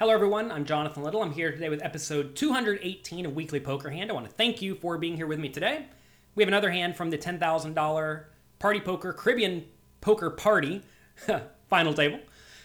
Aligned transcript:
Hello, 0.00 0.12
everyone. 0.12 0.50
I'm 0.50 0.64
Jonathan 0.64 1.04
Little. 1.04 1.22
I'm 1.22 1.30
here 1.30 1.52
today 1.52 1.68
with 1.68 1.80
episode 1.80 2.34
218 2.34 3.26
of 3.26 3.36
Weekly 3.36 3.60
Poker 3.60 3.90
Hand. 3.90 4.10
I 4.10 4.14
want 4.14 4.26
to 4.26 4.32
thank 4.32 4.60
you 4.60 4.74
for 4.74 4.98
being 4.98 5.14
here 5.14 5.28
with 5.28 5.38
me 5.38 5.48
today. 5.48 5.86
We 6.34 6.42
have 6.42 6.48
another 6.48 6.72
hand 6.72 6.96
from 6.96 7.10
the 7.10 7.16
$10,000 7.16 8.24
Party 8.58 8.80
Poker 8.80 9.12
Caribbean 9.12 9.64
Poker 10.00 10.30
Party 10.30 10.82
final 11.70 11.94
table. 11.94 12.18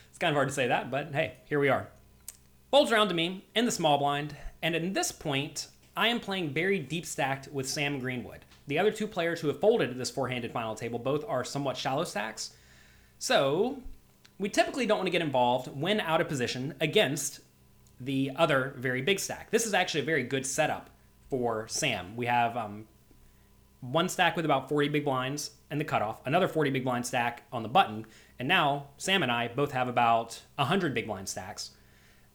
It's 0.10 0.18
kind 0.18 0.32
of 0.32 0.38
hard 0.38 0.48
to 0.48 0.54
say 0.56 0.70
that, 0.70 0.90
but 0.90 1.14
hey, 1.14 1.36
here 1.46 1.60
we 1.60 1.70
are. 1.70 1.90
Folds 2.72 2.92
around 2.92 3.10
to 3.10 3.14
me 3.14 3.46
in 3.56 3.66
the 3.66 3.72
small 3.72 4.00
blind, 4.00 4.36
and 4.64 4.74
at 4.74 4.96
this 4.96 5.12
point, 5.12 5.68
I 5.96 6.08
am 6.08 6.20
playing 6.20 6.50
very 6.50 6.80
deep 6.80 7.06
stacked 7.06 7.48
with 7.50 7.70
Sam 7.70 8.00
Greenwood. 8.00 8.40
The 8.66 8.80
other 8.80 8.92
two 8.92 9.06
players 9.06 9.40
who 9.40 9.50
have 9.50 9.60
folded 9.60 9.92
at 9.92 10.00
this 10.00 10.10
four 10.10 10.30
handed 10.30 10.52
final 10.52 10.74
table 10.74 10.98
both 10.98 11.24
are 11.28 11.44
somewhat 11.44 11.78
shallow 11.78 12.06
stacks. 12.06 12.54
So, 13.20 13.84
we 14.40 14.50
typically 14.50 14.86
don't 14.86 14.98
want 14.98 15.08
to 15.08 15.12
get 15.12 15.22
involved 15.22 15.68
when 15.68 16.00
out 16.00 16.22
of 16.22 16.30
position 16.30 16.74
against 16.80 17.42
the 18.00 18.32
other 18.38 18.74
very 18.78 19.02
big 19.02 19.20
stack. 19.20 19.52
This 19.52 19.66
is 19.66 19.74
actually 19.74 20.02
a 20.02 20.06
very 20.06 20.24
good 20.24 20.46
setup 20.46 20.90
for 21.30 21.68
Sam. 21.68 22.16
We 22.16 22.26
have 22.28 22.56
um, 22.56 22.88
one 23.82 24.08
stack 24.08 24.38
with 24.38 24.46
about 24.46 24.70
40 24.70 24.90
big 24.90 25.04
blinds 25.04 25.52
and 25.70 25.80
the 25.80 25.86
cutoff, 25.86 26.22
another 26.26 26.48
40 26.48 26.70
big 26.70 26.86
blind 26.86 27.06
stack 27.06 27.44
on 27.52 27.64
the 27.64 27.70
button, 27.70 28.06
and 28.40 28.48
now 28.48 28.88
Sam 28.98 29.22
and 29.22 29.32
I 29.32 29.50
both 29.50 29.74
have 29.74 29.90
about 29.90 30.42
100 30.56 30.94
big 30.94 31.06
blind 31.06 31.28
stacks, 31.28 31.72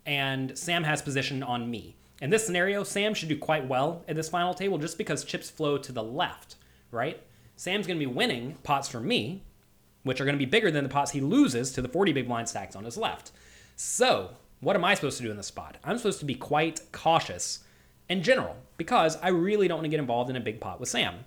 and 0.04 0.56
Sam 0.56 0.84
has 0.84 1.00
position 1.00 1.42
on 1.42 1.70
me. 1.70 1.96
In 2.20 2.30
this 2.30 2.46
scenario, 2.46 2.84
Sam 2.84 3.14
should 3.14 3.30
do 3.30 3.38
quite 3.38 3.66
well 3.66 4.04
at 4.06 4.14
this 4.14 4.28
final 4.28 4.54
table 4.54 4.78
just 4.78 4.98
because 4.98 5.24
chips 5.24 5.50
flow 5.50 5.78
to 5.78 5.90
the 5.90 6.02
left, 6.02 6.56
right? 6.90 7.20
Sam's 7.56 7.86
going 7.86 7.98
to 7.98 8.06
be 8.06 8.12
winning 8.12 8.56
pots 8.62 8.88
from 8.88 9.08
me, 9.08 9.42
which 10.04 10.20
are 10.20 10.24
going 10.24 10.38
to 10.38 10.44
be 10.44 10.50
bigger 10.50 10.70
than 10.70 10.84
the 10.84 10.90
pots 10.90 11.10
he 11.10 11.20
loses 11.20 11.72
to 11.72 11.82
the 11.82 11.88
40 11.88 12.12
big 12.12 12.28
blind 12.28 12.48
stacks 12.48 12.76
on 12.76 12.84
his 12.84 12.96
left. 12.96 13.32
So, 13.74 14.36
what 14.60 14.76
am 14.76 14.84
I 14.84 14.94
supposed 14.94 15.16
to 15.18 15.24
do 15.24 15.30
in 15.30 15.36
this 15.36 15.48
spot? 15.48 15.76
I'm 15.82 15.98
supposed 15.98 16.20
to 16.20 16.24
be 16.24 16.34
quite 16.34 16.80
cautious 16.92 17.64
in 18.08 18.22
general 18.22 18.56
because 18.76 19.18
I 19.22 19.28
really 19.28 19.66
don't 19.66 19.78
want 19.78 19.86
to 19.86 19.90
get 19.90 20.00
involved 20.00 20.30
in 20.30 20.36
a 20.36 20.40
big 20.40 20.60
pot 20.60 20.78
with 20.78 20.88
Sam. 20.88 21.24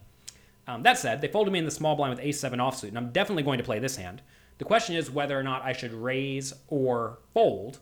Um, 0.67 0.83
that 0.83 0.97
said, 0.97 1.21
they 1.21 1.27
folded 1.27 1.51
me 1.51 1.59
in 1.59 1.65
the 1.65 1.71
small 1.71 1.95
blind 1.95 2.15
with 2.15 2.25
ace 2.25 2.39
7 2.39 2.59
offsuit, 2.59 2.89
and 2.89 2.97
I'm 2.97 3.11
definitely 3.11 3.43
going 3.43 3.57
to 3.57 3.63
play 3.63 3.79
this 3.79 3.95
hand. 3.95 4.21
The 4.57 4.65
question 4.65 4.95
is 4.95 5.11
whether 5.11 5.37
or 5.37 5.43
not 5.43 5.63
I 5.63 5.73
should 5.73 5.93
raise 5.93 6.53
or 6.67 7.19
fold. 7.33 7.79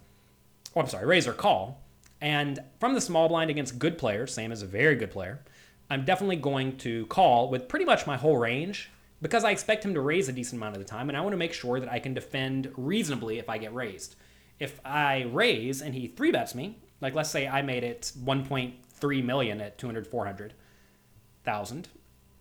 Oh, 0.75 0.81
I'm 0.81 0.87
sorry, 0.87 1.05
raise 1.05 1.27
or 1.27 1.33
call. 1.33 1.81
And 2.21 2.59
from 2.79 2.93
the 2.93 3.01
small 3.01 3.27
blind 3.27 3.49
against 3.49 3.79
good 3.79 3.97
players, 3.97 4.33
Sam 4.33 4.51
is 4.51 4.61
a 4.61 4.67
very 4.67 4.95
good 4.95 5.11
player, 5.11 5.41
I'm 5.89 6.05
definitely 6.05 6.37
going 6.37 6.77
to 6.77 7.05
call 7.07 7.49
with 7.49 7.67
pretty 7.67 7.85
much 7.85 8.07
my 8.07 8.17
whole 8.17 8.37
range 8.37 8.89
because 9.21 9.43
I 9.43 9.51
expect 9.51 9.83
him 9.83 9.93
to 9.93 10.01
raise 10.01 10.29
a 10.29 10.33
decent 10.33 10.59
amount 10.59 10.75
of 10.75 10.83
the 10.83 10.89
time, 10.89 11.09
and 11.09 11.17
I 11.17 11.21
want 11.21 11.33
to 11.33 11.37
make 11.37 11.53
sure 11.53 11.79
that 11.79 11.91
I 11.91 11.99
can 11.99 12.13
defend 12.13 12.71
reasonably 12.75 13.39
if 13.39 13.49
I 13.49 13.57
get 13.57 13.73
raised. 13.73 14.15
If 14.59 14.79
I 14.85 15.23
raise 15.23 15.81
and 15.81 15.93
he 15.93 16.07
three 16.07 16.31
bets 16.31 16.55
me, 16.55 16.79
like 17.01 17.13
let's 17.13 17.29
say 17.29 17.47
I 17.47 17.61
made 17.61 17.83
it 17.83 18.11
1.3 18.23 19.23
million 19.23 19.61
at 19.61 19.77
200, 19.77 20.07
400,000, 20.07 21.87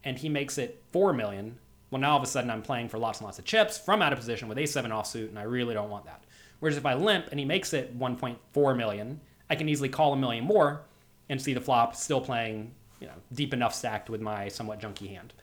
and 0.04 0.18
he 0.18 0.28
makes 0.28 0.58
it 0.58 0.82
4 0.92 1.12
million, 1.12 1.58
well, 1.90 2.00
now 2.00 2.12
all 2.12 2.16
of 2.16 2.22
a 2.22 2.26
sudden 2.26 2.50
I'm 2.50 2.62
playing 2.62 2.88
for 2.88 2.98
lots 2.98 3.20
and 3.20 3.26
lots 3.26 3.38
of 3.38 3.44
chips 3.44 3.78
from 3.78 4.02
out 4.02 4.12
of 4.12 4.18
position 4.18 4.48
with 4.48 4.58
a7 4.58 4.88
offsuit, 4.88 5.28
and 5.28 5.38
I 5.38 5.44
really 5.44 5.74
don't 5.74 5.90
want 5.90 6.06
that. 6.06 6.24
Whereas 6.60 6.76
if 6.76 6.86
I 6.86 6.94
limp 6.94 7.28
and 7.30 7.38
he 7.38 7.46
makes 7.46 7.72
it 7.72 7.98
1.4 7.98 8.76
million, 8.76 9.20
I 9.50 9.54
can 9.54 9.68
easily 9.68 9.88
call 9.88 10.12
a 10.12 10.16
million 10.16 10.44
more 10.44 10.82
and 11.28 11.40
see 11.40 11.54
the 11.54 11.60
flop 11.60 11.94
still 11.94 12.20
playing, 12.20 12.72
you 13.00 13.06
know, 13.06 13.14
deep 13.32 13.52
enough 13.52 13.74
stacked 13.74 14.10
with 14.10 14.20
my 14.20 14.48
somewhat 14.48 14.80
junky 14.80 15.08
hand. 15.08 15.34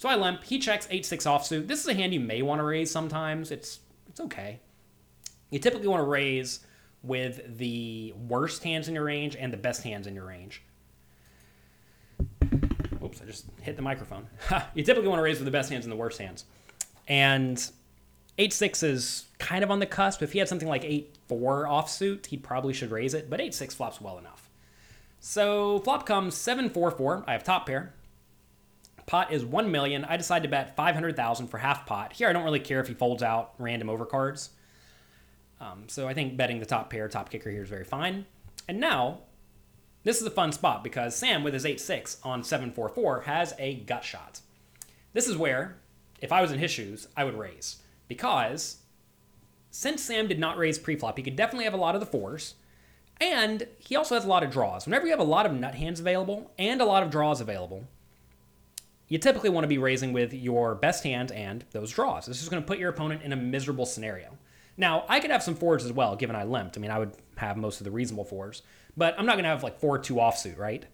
So 0.00 0.08
I 0.08 0.16
limp. 0.16 0.44
He 0.44 0.58
checks 0.58 0.86
8-6 0.86 1.26
offsuit. 1.26 1.66
This 1.66 1.80
is 1.80 1.86
a 1.86 1.92
hand 1.92 2.14
you 2.14 2.20
may 2.20 2.40
want 2.40 2.58
to 2.58 2.62
raise 2.62 2.90
sometimes. 2.90 3.50
It's 3.50 3.80
it's 4.08 4.18
okay. 4.18 4.58
You 5.50 5.58
typically 5.58 5.88
want 5.88 6.00
to 6.00 6.06
raise 6.06 6.60
with 7.02 7.58
the 7.58 8.14
worst 8.16 8.64
hands 8.64 8.88
in 8.88 8.94
your 8.94 9.04
range 9.04 9.36
and 9.36 9.52
the 9.52 9.58
best 9.58 9.82
hands 9.82 10.06
in 10.06 10.14
your 10.14 10.24
range. 10.24 10.62
Oops, 13.04 13.20
I 13.20 13.26
just 13.26 13.44
hit 13.60 13.76
the 13.76 13.82
microphone. 13.82 14.26
you 14.74 14.82
typically 14.84 15.06
want 15.06 15.18
to 15.18 15.22
raise 15.22 15.36
with 15.36 15.44
the 15.44 15.50
best 15.50 15.68
hands 15.70 15.84
and 15.84 15.92
the 15.92 15.96
worst 15.96 16.18
hands. 16.18 16.46
And 17.06 17.58
8-6 18.38 18.82
is 18.82 19.26
kind 19.38 19.62
of 19.62 19.70
on 19.70 19.80
the 19.80 19.86
cusp. 19.86 20.22
If 20.22 20.32
he 20.32 20.38
had 20.38 20.48
something 20.48 20.68
like 20.68 20.82
8-4 20.82 21.04
offsuit, 21.28 22.24
he 22.24 22.38
probably 22.38 22.72
should 22.72 22.90
raise 22.90 23.12
it, 23.12 23.28
but 23.28 23.38
8-6 23.38 23.74
flops 23.74 24.00
well 24.00 24.16
enough. 24.16 24.48
So 25.18 25.80
flop 25.80 26.06
comes 26.06 26.36
7-4-4. 26.36 27.24
I 27.26 27.32
have 27.32 27.44
top 27.44 27.66
pair. 27.66 27.92
Pot 29.10 29.32
is 29.32 29.44
1 29.44 29.72
million. 29.72 30.04
I 30.04 30.16
decide 30.16 30.44
to 30.44 30.48
bet 30.48 30.76
500,000 30.76 31.48
for 31.48 31.58
half 31.58 31.84
pot. 31.84 32.12
Here, 32.12 32.28
I 32.28 32.32
don't 32.32 32.44
really 32.44 32.60
care 32.60 32.78
if 32.78 32.86
he 32.86 32.94
folds 32.94 33.24
out 33.24 33.54
random 33.58 33.88
overcards. 33.88 34.50
Um, 35.60 35.88
so 35.88 36.06
I 36.06 36.14
think 36.14 36.36
betting 36.36 36.60
the 36.60 36.64
top 36.64 36.90
pair, 36.90 37.08
top 37.08 37.28
kicker 37.28 37.50
here 37.50 37.64
is 37.64 37.68
very 37.68 37.82
fine. 37.82 38.24
And 38.68 38.78
now, 38.78 39.22
this 40.04 40.20
is 40.20 40.26
a 40.28 40.30
fun 40.30 40.52
spot 40.52 40.84
because 40.84 41.16
Sam, 41.16 41.42
with 41.42 41.54
his 41.54 41.64
8-6 41.64 42.24
on 42.24 42.42
7-4-4, 42.42 43.24
has 43.24 43.52
a 43.58 43.74
gut 43.80 44.04
shot. 44.04 44.42
This 45.12 45.26
is 45.26 45.36
where, 45.36 45.78
if 46.20 46.30
I 46.30 46.40
was 46.40 46.52
in 46.52 46.60
his 46.60 46.70
shoes, 46.70 47.08
I 47.16 47.24
would 47.24 47.36
raise. 47.36 47.78
Because 48.06 48.76
since 49.72 50.04
Sam 50.04 50.28
did 50.28 50.38
not 50.38 50.56
raise 50.56 50.78
preflop, 50.78 51.16
he 51.16 51.24
could 51.24 51.34
definitely 51.34 51.64
have 51.64 51.74
a 51.74 51.78
lot 51.78 51.96
of 51.96 52.00
the 52.00 52.06
fours. 52.06 52.54
And 53.20 53.66
he 53.80 53.96
also 53.96 54.14
has 54.14 54.24
a 54.24 54.28
lot 54.28 54.44
of 54.44 54.52
draws. 54.52 54.86
Whenever 54.86 55.06
you 55.06 55.10
have 55.10 55.18
a 55.18 55.24
lot 55.24 55.46
of 55.46 55.52
nut 55.52 55.74
hands 55.74 55.98
available 55.98 56.52
and 56.56 56.80
a 56.80 56.84
lot 56.84 57.02
of 57.02 57.10
draws 57.10 57.40
available, 57.40 57.88
you 59.10 59.18
typically 59.18 59.50
want 59.50 59.64
to 59.64 59.68
be 59.68 59.76
raising 59.76 60.12
with 60.12 60.32
your 60.32 60.76
best 60.76 61.02
hand 61.02 61.32
and 61.32 61.64
those 61.72 61.90
draws. 61.90 62.26
This 62.26 62.40
is 62.42 62.48
going 62.48 62.62
to 62.62 62.66
put 62.66 62.78
your 62.78 62.88
opponent 62.88 63.22
in 63.22 63.32
a 63.32 63.36
miserable 63.36 63.84
scenario. 63.84 64.38
Now, 64.76 65.04
I 65.08 65.18
could 65.18 65.32
have 65.32 65.42
some 65.42 65.56
fours 65.56 65.84
as 65.84 65.92
well, 65.92 66.14
given 66.14 66.36
I 66.36 66.44
limped. 66.44 66.78
I 66.78 66.80
mean, 66.80 66.92
I 66.92 67.00
would 67.00 67.12
have 67.36 67.56
most 67.56 67.80
of 67.80 67.84
the 67.84 67.90
reasonable 67.90 68.24
fours, 68.24 68.62
but 68.96 69.16
I'm 69.18 69.26
not 69.26 69.32
going 69.32 69.42
to 69.44 69.50
have 69.50 69.64
like 69.64 69.80
4 69.80 69.98
2 69.98 70.14
offsuit, 70.14 70.56
right? 70.56 70.86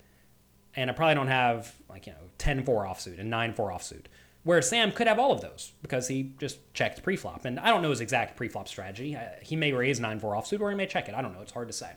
And 0.74 0.90
I 0.90 0.94
probably 0.94 1.14
don't 1.14 1.28
have 1.28 1.74
like, 1.90 2.06
you 2.06 2.14
know, 2.14 2.30
10 2.38 2.64
4 2.64 2.84
offsuit 2.86 3.20
and 3.20 3.28
9 3.28 3.52
4 3.52 3.70
offsuit. 3.70 4.06
Where 4.44 4.62
Sam 4.62 4.92
could 4.92 5.08
have 5.08 5.18
all 5.18 5.32
of 5.32 5.42
those 5.42 5.72
because 5.82 6.08
he 6.08 6.32
just 6.40 6.72
checked 6.72 7.04
preflop. 7.04 7.44
And 7.44 7.60
I 7.60 7.68
don't 7.68 7.82
know 7.82 7.90
his 7.90 8.00
exact 8.00 8.38
preflop 8.38 8.66
strategy. 8.66 9.14
Uh, 9.14 9.24
he 9.42 9.56
may 9.56 9.72
raise 9.72 10.00
9 10.00 10.20
4 10.20 10.34
offsuit 10.34 10.60
or 10.60 10.70
he 10.70 10.76
may 10.76 10.86
check 10.86 11.08
it. 11.08 11.14
I 11.14 11.20
don't 11.20 11.34
know. 11.34 11.42
It's 11.42 11.52
hard 11.52 11.68
to 11.68 11.74
say. 11.74 11.90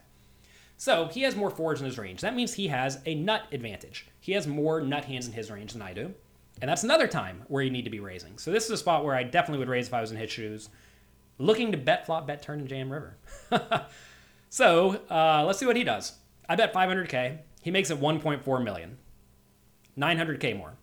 So 0.79 1.07
he 1.07 1.23
has 1.23 1.35
more 1.35 1.49
fours 1.49 1.81
in 1.81 1.85
his 1.85 1.97
range. 1.97 2.21
That 2.21 2.37
means 2.37 2.53
he 2.53 2.69
has 2.69 2.99
a 3.05 3.13
nut 3.13 3.43
advantage. 3.51 4.07
He 4.21 4.31
has 4.31 4.47
more 4.47 4.79
nut 4.79 5.03
hands 5.03 5.27
in 5.27 5.33
his 5.33 5.51
range 5.51 5.73
than 5.73 5.81
I 5.81 5.93
do. 5.93 6.13
And 6.61 6.69
that's 6.69 6.85
another 6.85 7.05
time 7.05 7.43
where 7.49 7.61
you 7.61 7.69
need 7.69 7.83
to 7.83 7.89
be 7.89 7.99
raising. 7.99 8.37
So 8.37 8.49
this 8.49 8.63
is 8.63 8.71
a 8.71 8.77
spot 8.77 9.03
where 9.03 9.13
I 9.13 9.23
definitely 9.23 9.59
would 9.59 9.67
raise 9.67 9.87
if 9.87 9.93
I 9.93 9.99
was 9.99 10.11
in 10.11 10.17
his 10.17 10.31
shoes. 10.31 10.69
Looking 11.37 11.73
to 11.73 11.77
bet 11.77 12.05
flop, 12.05 12.27
bet 12.27 12.41
turn, 12.41 12.59
and 12.61 12.69
jam 12.69 12.93
river. 12.93 13.17
so 14.49 15.01
uh, 15.11 15.43
let's 15.45 15.59
see 15.59 15.65
what 15.65 15.75
he 15.75 15.83
does. 15.83 16.13
I 16.47 16.55
bet 16.55 16.73
500k. 16.73 17.39
He 17.61 17.71
makes 17.71 17.91
it 17.91 17.99
1.4 17.99 18.63
million. 18.63 18.97
900k 19.97 20.57
more. 20.57 20.75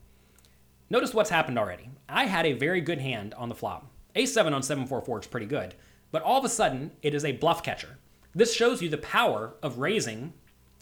Notice 0.91 1.15
what's 1.15 1.31
happened 1.31 1.59
already. 1.59 1.89
I 2.07 2.27
had 2.27 2.45
a 2.45 2.53
very 2.53 2.83
good 2.83 3.01
hand 3.01 3.33
on 3.33 3.49
the 3.49 3.55
flop. 3.55 3.91
A7 4.15 4.53
on 4.53 4.63
744 4.63 5.21
is 5.21 5.27
pretty 5.27 5.47
good, 5.47 5.75
but 6.11 6.21
all 6.21 6.39
of 6.39 6.45
a 6.45 6.51
sudden 6.51 6.91
it 7.01 7.15
is 7.15 7.25
a 7.25 7.33
bluff 7.33 7.63
catcher. 7.63 7.97
This 8.37 8.55
shows 8.55 8.83
you 8.83 8.91
the 8.91 8.99
power 8.99 9.55
of 9.63 9.79
raising 9.79 10.35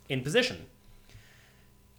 in 0.08 0.22
position. 0.22 0.66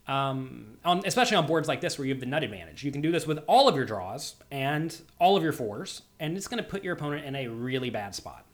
Um, 0.06 0.78
on, 0.84 1.02
especially 1.06 1.38
on 1.38 1.48
boards 1.48 1.70
like 1.70 1.80
this 1.80 1.98
where 1.98 2.06
you 2.06 2.14
have 2.14 2.20
the 2.20 2.26
nut 2.26 2.44
advantage. 2.44 2.84
You 2.84 2.92
can 2.92 3.00
do 3.00 3.10
this 3.10 3.26
with 3.26 3.40
all 3.48 3.70
of 3.70 3.76
your 3.76 3.86
draws 3.86 4.36
and 4.52 4.96
all 5.18 5.38
of 5.38 5.44
your 5.44 5.54
fours, 5.54 6.02
and 6.20 6.36
it's 6.36 6.50
going 6.50 6.62
to 6.62 6.70
put 6.70 6.84
your 6.84 6.94
opponent 6.94 7.26
in 7.26 7.38
a 7.38 7.48
really 7.48 7.90
bad 7.90 8.14
spot. 8.14 8.46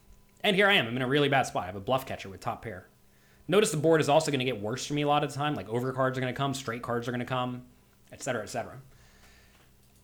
And 0.44 0.54
here 0.54 0.68
I 0.68 0.74
am. 0.74 0.86
I'm 0.86 0.96
in 0.96 1.02
a 1.02 1.08
really 1.08 1.28
bad 1.28 1.42
spot. 1.42 1.64
I 1.64 1.66
have 1.66 1.76
a 1.76 1.80
bluff 1.80 2.06
catcher 2.06 2.28
with 2.28 2.40
top 2.40 2.62
pair. 2.62 2.86
Notice 3.48 3.72
the 3.72 3.78
board 3.78 4.00
is 4.00 4.08
also 4.08 4.30
going 4.30 4.38
to 4.38 4.44
get 4.44 4.60
worse 4.60 4.86
for 4.86 4.94
me 4.94 5.02
a 5.02 5.08
lot 5.08 5.24
of 5.24 5.32
the 5.32 5.36
time. 5.36 5.56
Like 5.56 5.66
overcards 5.66 6.16
are 6.16 6.20
going 6.20 6.32
to 6.32 6.38
come, 6.38 6.54
straight 6.54 6.82
cards 6.82 7.08
are 7.08 7.10
going 7.10 7.18
to 7.18 7.26
come, 7.26 7.64
etc., 8.12 8.44
etc. 8.44 8.74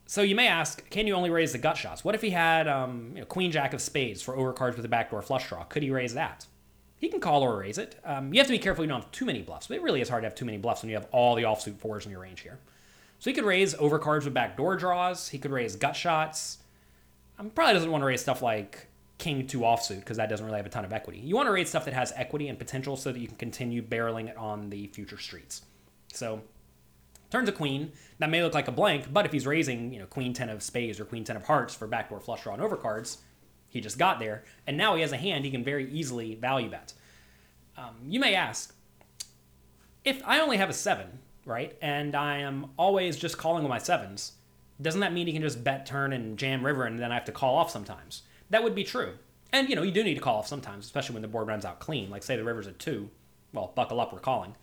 So 0.07 0.23
you 0.23 0.35
may 0.35 0.49
ask, 0.49 0.91
can 0.91 1.07
you 1.07 1.15
only 1.15 1.31
raise 1.31 1.53
the 1.53 1.59
gut 1.59 1.77
shots? 1.77 2.05
What 2.05 2.17
if 2.17 2.23
he 2.23 2.31
had 2.31 2.67
um, 2.67 3.13
you 3.15 3.21
know, 3.21 3.27
queen 3.27 3.53
jack 3.53 3.73
of 3.73 3.81
spades 3.81 4.21
for 4.21 4.37
overcards 4.37 4.75
with 4.75 4.85
a 4.85 4.89
backdoor 4.89 5.23
flush 5.23 5.49
draw? 5.49 5.63
Could 5.63 5.85
he 5.85 5.91
raise 5.91 6.15
that? 6.15 6.47
He 6.99 7.09
can 7.09 7.21
call 7.21 7.43
or 7.43 7.59
raise 7.59 7.79
it. 7.79 7.99
Um, 8.05 8.33
you 8.33 8.41
have 8.41 8.49
to 8.49 8.53
be 8.53 8.59
careful 8.59 8.85
you 8.85 8.89
don't 8.89 9.03
have 9.03 9.13
too 9.13 9.25
many 9.25 9.43
bluffs, 9.43 9.69
but 9.69 9.77
it 9.77 9.83
really 9.83 10.01
is 10.01 10.09
hard 10.09 10.23
to 10.23 10.27
have 10.27 10.35
too 10.35 10.45
many 10.45 10.59
bluffs 10.59 10.83
when 10.83 10.91
you 10.91 10.97
have 10.97 11.07
all 11.13 11.35
the 11.35 11.45
offsuit 11.45 11.79
fours 11.79 12.05
in 12.05 12.11
your 12.13 12.21
range 12.21 12.41
here. 12.41 12.59
So 13.21 13.31
he 13.31 13.35
could 13.35 13.45
raise 13.45 13.75
overcards 13.75 14.25
with 14.25 14.35
backdoor 14.35 14.77
draws. 14.77 15.29
He 15.29 15.39
could 15.39 15.51
raise 15.51 15.77
gut 15.77 15.97
shots. 15.97 16.59
Um, 17.39 17.51
probably 17.51 17.75
doesn't 17.75 17.91
want 17.91 18.03
to 18.03 18.07
raise 18.07 18.21
stuff 18.21 18.43
like 18.43 18.89
king 19.19 19.47
two 19.47 19.61
offsuit 19.61 20.01
because 20.01 20.17
that 20.17 20.29
doesn't 20.29 20.45
really 20.47 20.59
have 20.59 20.67
a 20.67 20.71
ton 20.71 20.85
of 20.85 20.93
equity. 20.93 21.19
You 21.19 21.35
want 21.35 21.47
to 21.47 21.53
raise 21.53 21.69
stuff 21.69 21.85
that 21.85 21.95
has 21.95 22.13
equity 22.17 22.49
and 22.49 22.59
potential 22.59 22.97
so 22.97 23.13
that 23.13 23.19
you 23.19 23.27
can 23.27 23.37
continue 23.37 23.83
barreling 23.83 24.29
it 24.29 24.37
on 24.37 24.71
the 24.71 24.87
future 24.89 25.19
streets. 25.19 25.63
So 26.13 26.43
turns 27.31 27.49
a 27.49 27.53
queen. 27.53 27.93
That 28.19 28.31
may 28.31 28.43
look 28.43 28.55
like 28.55 28.69
a 28.69 28.73
blank, 28.73 29.13
but 29.13 29.27
if 29.27 29.33
he's 29.33 29.47
raising, 29.47 29.93
you 29.93 29.99
know, 29.99 30.07
queen 30.07 30.33
ten 30.33 30.49
of 30.49 30.63
spades 30.63 30.99
or 30.99 31.05
queen 31.05 31.25
ten 31.25 31.37
of 31.37 31.45
hearts 31.45 31.75
for 31.75 31.87
backdoor 31.87 32.21
flush 32.21 32.43
draw 32.43 32.55
and 32.55 32.63
overcards, 32.63 33.19
he 33.69 33.81
just 33.81 33.99
got 33.99 34.19
there, 34.19 34.45
and 34.67 34.77
now 34.77 34.95
he 34.95 35.03
has 35.03 35.13
a 35.13 35.17
hand 35.17 35.45
he 35.45 35.51
can 35.51 35.65
very 35.65 35.91
easily 35.91 36.35
value 36.35 36.71
bet. 36.71 36.95
Um, 37.77 37.95
you 38.07 38.19
may 38.19 38.35
ask, 38.35 38.75
if 40.05 40.23
I 40.25 40.41
only 40.41 40.57
have 40.57 40.71
a 40.71 40.75
seven, 40.75 41.19
right, 41.45 41.77
and 41.81 42.15
I 42.15 42.39
am 42.39 42.71
always 42.77 43.17
just 43.17 43.39
calling 43.39 43.63
with 43.63 43.71
my 43.71 43.79
sevens, 43.79 44.33
doesn't 44.81 45.01
that 45.01 45.13
mean 45.13 45.27
he 45.27 45.33
can 45.33 45.43
just 45.43 45.63
bet 45.63 45.87
turn 45.87 46.13
and 46.13 46.39
jam 46.39 46.65
river 46.65 46.85
and 46.85 46.99
then 46.99 47.11
I 47.11 47.15
have 47.15 47.25
to 47.27 47.33
call 47.33 47.57
off 47.57 47.71
sometimes? 47.71 48.23
That 48.51 48.63
would 48.63 48.75
be 48.75 48.85
true. 48.85 49.15
And 49.53 49.69
you 49.69 49.77
know, 49.77 49.83
you 49.83 49.93
do 49.93 50.05
need 50.05 50.15
to 50.15 50.21
call 50.21 50.39
off 50.39 50.47
sometimes, 50.47 50.85
especially 50.85 51.15
when 51.15 51.23
the 51.23 51.29
board 51.29 51.49
runs 51.49 51.65
out 51.65 51.81
clean. 51.81 52.11
Like 52.11 52.23
say 52.23 52.37
the 52.37 52.45
river's 52.45 52.67
at 52.67 52.79
two, 52.79 53.11
well, 53.53 53.73
buckle 53.75 54.01
up, 54.01 54.13
we're 54.13 54.21
calling. 54.21 54.55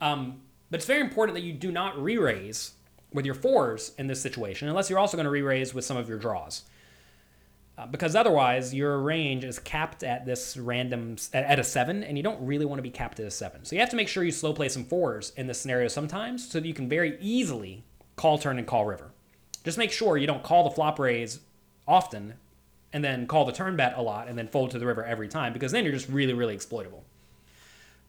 Um, 0.00 0.42
but 0.70 0.78
it's 0.78 0.86
very 0.86 1.00
important 1.00 1.34
that 1.34 1.42
you 1.42 1.52
do 1.52 1.72
not 1.72 2.00
re-raise 2.00 2.72
with 3.12 3.26
your 3.26 3.34
fours 3.34 3.92
in 3.98 4.06
this 4.06 4.20
situation, 4.20 4.68
unless 4.68 4.88
you're 4.88 4.98
also 4.98 5.16
going 5.16 5.24
to 5.24 5.30
re-raise 5.30 5.74
with 5.74 5.84
some 5.84 5.96
of 5.96 6.08
your 6.08 6.18
draws. 6.18 6.62
Uh, 7.80 7.86
because 7.86 8.14
otherwise, 8.14 8.74
your 8.74 8.98
range 8.98 9.42
is 9.42 9.58
capped 9.58 10.02
at 10.02 10.26
this 10.26 10.54
random 10.58 11.16
at 11.32 11.58
a 11.58 11.64
seven, 11.64 12.04
and 12.04 12.18
you 12.18 12.22
don't 12.22 12.44
really 12.44 12.66
want 12.66 12.78
to 12.78 12.82
be 12.82 12.90
capped 12.90 13.18
at 13.20 13.24
a 13.24 13.30
seven. 13.30 13.64
So 13.64 13.74
you 13.74 13.80
have 13.80 13.88
to 13.88 13.96
make 13.96 14.08
sure 14.08 14.22
you 14.22 14.32
slow 14.32 14.52
play 14.52 14.68
some 14.68 14.84
fours 14.84 15.32
in 15.34 15.46
this 15.46 15.58
scenario 15.58 15.88
sometimes, 15.88 16.46
so 16.46 16.60
that 16.60 16.68
you 16.68 16.74
can 16.74 16.90
very 16.90 17.16
easily 17.20 17.84
call 18.16 18.36
turn 18.36 18.58
and 18.58 18.66
call 18.66 18.84
river. 18.84 19.12
Just 19.64 19.78
make 19.78 19.92
sure 19.92 20.18
you 20.18 20.26
don't 20.26 20.42
call 20.42 20.64
the 20.64 20.70
flop 20.70 20.98
raise 20.98 21.40
often, 21.88 22.34
and 22.92 23.02
then 23.02 23.26
call 23.26 23.46
the 23.46 23.52
turn 23.52 23.76
bet 23.76 23.96
a 23.96 24.02
lot, 24.02 24.28
and 24.28 24.36
then 24.36 24.48
fold 24.48 24.72
to 24.72 24.78
the 24.78 24.84
river 24.84 25.02
every 25.02 25.28
time, 25.28 25.54
because 25.54 25.72
then 25.72 25.84
you're 25.84 25.94
just 25.94 26.08
really, 26.10 26.34
really 26.34 26.54
exploitable. 26.54 27.04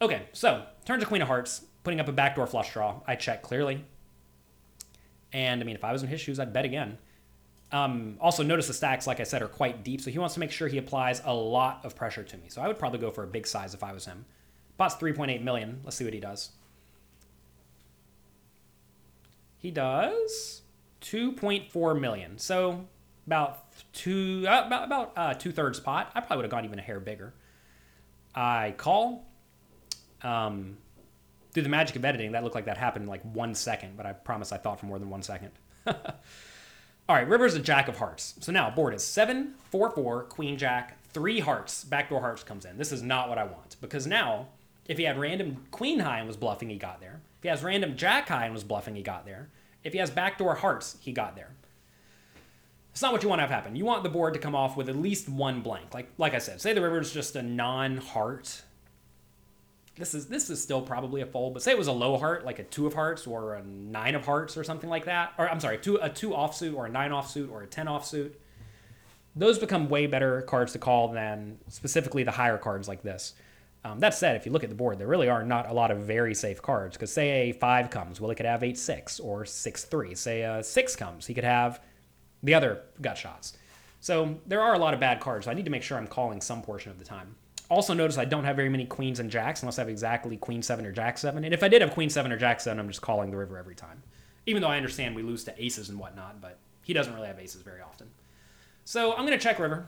Okay, 0.02 0.24
so 0.34 0.66
turn 0.84 1.00
to 1.00 1.06
Queen 1.06 1.22
of 1.22 1.30
Hearts, 1.30 1.64
putting 1.86 2.02
up 2.02 2.10
a 2.10 2.12
backdoor 2.12 2.48
flush 2.48 2.74
draw. 2.74 3.00
I 3.08 3.16
check 3.16 3.42
clearly. 3.42 3.86
And 5.32 5.62
I 5.62 5.64
mean, 5.64 5.76
if 5.76 5.86
I 5.86 5.94
was 5.94 6.04
in 6.04 6.10
his 6.10 6.20
shoes, 6.20 6.42
I'd 6.42 6.52
bet 6.52 6.66
again. 6.66 6.98
Um, 7.72 8.18
also, 8.20 8.44
notice 8.44 8.68
the 8.68 8.74
stacks, 8.74 9.08
like 9.08 9.20
I 9.20 9.24
said, 9.24 9.42
are 9.42 9.48
quite 9.48 9.84
deep, 9.84 10.02
so 10.02 10.12
he 10.12 10.20
wants 10.20 10.34
to 10.34 10.40
make 10.40 10.52
sure 10.52 10.68
he 10.68 10.78
applies 10.78 11.22
a 11.24 11.34
lot 11.34 11.82
of 11.86 11.96
pressure 11.96 12.24
to 12.24 12.38
me. 12.38 12.50
So 12.50 12.62
I 12.62 12.68
would 12.68 12.78
probably 12.78 13.00
go 13.00 13.12
for 13.12 13.24
a 13.24 13.28
big 13.28 13.48
size 13.48 13.74
if 13.74 13.84
I 13.84 13.94
was 13.94 14.06
him. 14.06 14.26
Pot's 14.78 14.96
3.8 14.96 15.42
million. 15.42 15.80
Let's 15.84 15.96
see 15.96 16.04
what 16.04 16.14
he 16.14 16.20
does. 16.20 16.52
He 19.58 19.72
does 19.72 20.62
2.4 21.02 22.00
million. 22.00 22.38
So 22.40 22.88
about 23.28 23.64
two, 23.94 24.46
uh, 24.48 24.64
about 24.66 24.86
about 24.86 25.14
uh, 25.16 25.34
two 25.36 25.52
thirds 25.52 25.80
pot. 25.80 26.12
I 26.16 26.20
probably 26.20 26.38
would 26.38 26.46
have 26.46 26.52
gone 26.52 26.66
even 26.66 26.80
a 26.80 26.82
hair 26.82 27.00
bigger. 27.00 27.34
I 28.34 28.74
call. 28.78 29.28
Um, 30.24 30.78
through 31.54 31.64
the 31.64 31.70
magic 31.70 31.96
of 31.96 32.06
editing, 32.06 32.32
that 32.32 32.44
looked 32.44 32.56
like 32.56 32.66
that 32.66 32.78
happened 32.78 33.04
in 33.04 33.10
like 33.10 33.24
one 33.24 33.56
second, 33.56 33.98
but 33.98 34.06
I 34.06 34.14
promise 34.14 34.52
I 34.52 34.58
thought 34.58 34.80
for 34.80 34.86
more 34.86 35.00
than 35.00 35.10
one 35.10 35.22
second. 35.22 35.52
All 37.10 37.16
right, 37.16 37.28
river's 37.28 37.56
a 37.56 37.60
jack 37.60 37.88
of 37.88 37.98
hearts. 37.98 38.36
So 38.40 38.52
now 38.52 38.70
board 38.70 38.94
is 38.94 39.04
seven, 39.04 39.56
four, 39.70 39.90
four, 39.90 40.24
queen, 40.24 40.58
jack, 40.58 40.98
three 41.14 41.40
hearts. 41.40 41.84
Backdoor 41.84 42.22
hearts 42.22 42.44
comes 42.44 42.66
in. 42.66 42.78
This 42.78 42.92
is 42.92 43.02
not 43.02 43.28
what 43.28 43.38
I 43.38 43.44
want 43.44 43.76
because 43.82 44.08
now, 44.08 44.48
if 44.88 44.98
he 44.98 45.04
had 45.04 45.20
random 45.20 45.66
queen 45.72 46.00
high 46.00 46.20
and 46.20 46.28
was 46.28 46.38
bluffing, 46.38 46.70
he 46.70 46.78
got 46.78 47.02
there. 47.02 47.22
If 47.40 47.44
he 47.44 47.50
has 47.50 47.64
random 47.64 47.98
jack 47.98 48.30
high 48.30 48.46
and 48.46 48.54
was 48.54 48.64
bluffing, 48.64 48.96
he 48.96 49.02
got 49.02 49.26
there. 49.26 49.50
If 49.84 49.94
he 49.94 50.00
has 50.00 50.10
backdoor 50.10 50.56
hearts, 50.56 50.98
he 51.02 51.12
got 51.12 51.36
there. 51.36 51.52
It's 52.92 53.02
not 53.02 53.14
what 53.14 53.24
you 53.24 53.30
want 53.30 53.40
to 53.40 53.44
have 53.44 53.50
happen. 53.50 53.76
You 53.76 53.86
want 53.86 54.04
the 54.04 54.10
board 54.10 54.34
to 54.34 54.40
come 54.40 54.54
off 54.54 54.76
with 54.76 54.90
at 54.90 54.96
least 54.96 55.30
one 55.30 55.62
blank. 55.62 55.94
Like 55.94 56.12
like 56.18 56.34
I 56.34 56.40
said, 56.40 56.62
say 56.62 56.74
the 56.74 56.82
river 56.82 57.00
is 57.00 57.12
just 57.12 57.36
a 57.36 57.42
non-heart 57.42 58.64
this 60.02 60.14
is 60.14 60.28
this 60.28 60.50
is 60.50 60.62
still 60.62 60.82
probably 60.82 61.22
a 61.22 61.26
fold, 61.26 61.54
but 61.54 61.62
say 61.62 61.72
it 61.72 61.78
was 61.78 61.88
a 61.88 61.94
low 61.94 62.18
heart, 62.18 62.44
like 62.44 62.60
a 62.60 62.64
two 62.64 62.88
of 62.88 62.94
hearts 62.94 63.28
or 63.28 63.54
a 63.54 63.64
nine 63.64 64.16
of 64.16 64.26
hearts 64.26 64.58
or 64.58 64.64
something 64.64 64.90
like 64.90 65.06
that, 65.06 65.34
or 65.38 65.50
I'm 65.50 65.60
sorry, 65.60 65.78
two 65.78 65.98
a 66.02 66.10
two 66.10 66.32
offsuit 66.32 66.76
or 66.76 66.88
a 66.88 66.90
nine 66.90 67.12
offsuit 67.12 67.52
or 67.52 67.62
a 67.62 67.68
ten 67.68 67.86
offsuit. 67.86 68.34
Those 69.36 69.60
become 69.60 69.88
way 69.88 70.08
better 70.08 70.42
cards 70.42 70.74
to 70.74 70.80
call 70.80 71.10
than 71.10 71.60
specifically 71.70 72.24
the 72.24 72.32
higher 72.32 72.58
cards 72.58 72.88
like 72.88 73.04
this. 73.04 73.34
Um, 73.84 74.00
that 74.00 74.14
said, 74.14 74.36
if 74.36 74.46
you 74.46 74.52
look 74.52 74.64
at 74.64 74.70
the 74.70 74.76
board, 74.76 75.00
there 75.00 75.08
really 75.08 75.30
are 75.30 75.44
not 75.44 75.70
a 75.70 75.74
lot 75.74 75.90
of 75.90 76.00
very 76.00 76.36
safe 76.36 76.62
cards. 76.62 76.98
Because 76.98 77.14
say 77.14 77.50
a 77.50 77.52
five 77.54 77.90
comes, 77.90 78.20
well, 78.20 78.30
he 78.30 78.36
could 78.36 78.46
have 78.46 78.64
eight 78.64 78.78
six 78.78 79.20
or 79.20 79.46
six 79.46 79.86
three. 79.86 80.16
Say 80.16 80.42
a 80.42 80.64
six 80.64 80.96
comes, 80.96 81.28
he 81.28 81.34
could 81.34 81.44
have 81.44 81.80
the 82.44 82.56
other 82.56 82.82
gut 83.02 83.18
shots. 83.18 83.58
So 84.00 84.40
there 84.48 84.62
are 84.62 84.74
a 84.74 84.80
lot 84.80 84.96
of 84.96 85.00
bad 85.00 85.20
cards. 85.20 85.46
So 85.46 85.52
I 85.52 85.54
need 85.54 85.66
to 85.66 85.72
make 85.72 85.84
sure 85.84 85.98
I'm 85.98 86.08
calling 86.08 86.42
some 86.42 86.64
portion 86.64 86.92
of 86.92 86.98
the 86.98 87.06
time. 87.06 87.36
Also 87.72 87.94
notice 87.94 88.18
I 88.18 88.26
don't 88.26 88.44
have 88.44 88.58
very 88.58 88.68
many 88.68 88.86
queens 88.86 89.22
and 89.22 89.32
jacks 89.32 89.62
unless 89.62 89.80
I 89.80 89.84
have 89.84 89.90
exactly 89.90 90.36
queen 90.36 90.62
seven 90.62 90.86
or 90.86 90.92
jack 90.92 91.18
seven. 91.18 91.46
And 91.46 91.54
if 91.54 91.64
I 91.64 91.70
did 91.70 91.82
have 91.82 91.92
queen 91.92 92.10
seven 92.10 92.30
or 92.30 92.38
jack 92.38 92.60
seven, 92.60 92.78
I'm 92.82 92.90
just 92.90 93.02
calling 93.02 93.32
the 93.32 93.38
river 93.38 93.58
every 93.58 93.76
time. 93.76 94.04
Even 94.46 94.62
though 94.62 94.68
I 94.68 94.76
understand 94.76 95.16
we 95.16 95.24
lose 95.24 95.46
to 95.46 95.64
aces 95.64 95.88
and 95.88 95.98
whatnot, 95.98 96.42
but 96.42 96.58
he 96.84 96.92
doesn't 96.92 97.14
really 97.16 97.28
have 97.28 97.40
aces 97.40 97.62
very 97.62 97.80
often. 97.80 98.10
So 98.84 99.14
I'm 99.14 99.26
going 99.26 99.38
to 99.38 99.42
check 99.42 99.58
river. 99.58 99.88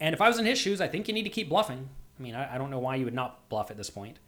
And 0.00 0.14
if 0.14 0.22
I 0.22 0.28
was 0.28 0.38
in 0.38 0.46
his 0.46 0.58
shoes, 0.58 0.80
I 0.80 0.88
think 0.88 1.08
you 1.08 1.12
need 1.12 1.24
to 1.24 1.28
keep 1.28 1.50
bluffing. 1.50 1.90
I 2.18 2.22
mean, 2.22 2.34
I, 2.34 2.54
I 2.54 2.56
don't 2.56 2.70
know 2.70 2.78
why 2.78 2.96
you 2.96 3.04
would 3.04 3.12
not 3.12 3.46
bluff 3.50 3.70
at 3.70 3.76
this 3.76 3.90
point. 3.90 4.18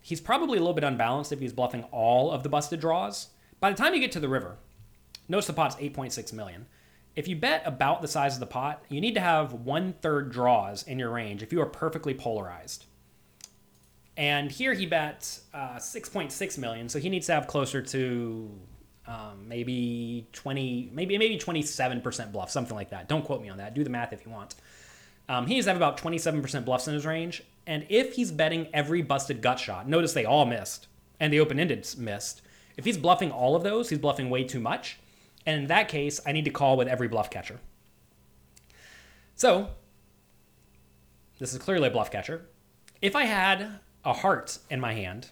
He's 0.00 0.22
probably 0.22 0.56
a 0.56 0.60
little 0.62 0.72
bit 0.72 0.84
unbalanced 0.84 1.32
if 1.32 1.40
he's 1.40 1.52
bluffing 1.52 1.82
all 1.92 2.30
of 2.30 2.44
the 2.44 2.48
busted 2.48 2.80
draws. 2.80 3.28
By 3.60 3.68
the 3.68 3.76
time 3.76 3.92
you 3.92 4.00
get 4.00 4.12
to 4.12 4.20
the 4.20 4.28
river, 4.30 4.56
notice 5.28 5.48
the 5.48 5.52
pot's 5.52 5.76
8.6 5.76 6.32
million 6.32 6.64
if 7.14 7.28
you 7.28 7.36
bet 7.36 7.62
about 7.66 8.00
the 8.00 8.08
size 8.08 8.34
of 8.34 8.40
the 8.40 8.46
pot, 8.46 8.82
you 8.88 9.00
need 9.00 9.14
to 9.14 9.20
have 9.20 9.52
one 9.52 9.92
third 10.00 10.30
draws 10.32 10.82
in 10.82 10.98
your 10.98 11.10
range 11.10 11.42
if 11.42 11.52
you 11.52 11.60
are 11.60 11.66
perfectly 11.66 12.14
polarized. 12.14 12.86
And 14.16 14.50
here 14.50 14.74
he 14.74 14.86
bet 14.86 15.40
uh, 15.54 15.76
6.6 15.76 16.58
million, 16.58 16.88
so 16.88 16.98
he 16.98 17.08
needs 17.08 17.26
to 17.26 17.32
have 17.32 17.46
closer 17.46 17.80
to 17.82 18.50
um, 19.06 19.48
maybe 19.48 20.26
20, 20.32 20.90
maybe 20.92 21.18
maybe 21.18 21.38
27% 21.38 22.32
bluff, 22.32 22.50
something 22.50 22.76
like 22.76 22.90
that. 22.90 23.08
Don't 23.08 23.24
quote 23.24 23.42
me 23.42 23.48
on 23.48 23.58
that. 23.58 23.74
Do 23.74 23.84
the 23.84 23.90
math 23.90 24.12
if 24.12 24.24
you 24.24 24.30
want. 24.30 24.54
Um, 25.28 25.46
he 25.46 25.54
needs 25.54 25.66
to 25.66 25.70
have 25.70 25.76
about 25.76 25.98
27% 25.98 26.64
bluffs 26.64 26.88
in 26.88 26.94
his 26.94 27.06
range. 27.06 27.42
And 27.66 27.86
if 27.88 28.14
he's 28.14 28.32
betting 28.32 28.68
every 28.72 29.02
busted 29.02 29.40
gut 29.40 29.58
shot, 29.58 29.88
notice 29.88 30.12
they 30.12 30.24
all 30.24 30.46
missed, 30.46 30.88
and 31.20 31.32
the 31.32 31.40
open 31.40 31.58
ended 31.58 31.88
missed. 31.96 32.42
If 32.76 32.84
he's 32.84 32.98
bluffing 32.98 33.30
all 33.30 33.54
of 33.54 33.62
those, 33.62 33.88
he's 33.88 33.98
bluffing 33.98 34.30
way 34.30 34.44
too 34.44 34.60
much. 34.60 34.98
And 35.46 35.62
in 35.62 35.66
that 35.68 35.88
case, 35.88 36.20
I 36.26 36.32
need 36.32 36.44
to 36.44 36.50
call 36.50 36.76
with 36.76 36.88
every 36.88 37.08
bluff 37.08 37.30
catcher. 37.30 37.60
So, 39.34 39.70
this 41.38 41.52
is 41.52 41.58
clearly 41.58 41.88
a 41.88 41.90
bluff 41.90 42.10
catcher. 42.10 42.46
If 43.00 43.16
I 43.16 43.24
had 43.24 43.80
a 44.04 44.12
heart 44.12 44.58
in 44.70 44.80
my 44.80 44.92
hand, 44.92 45.30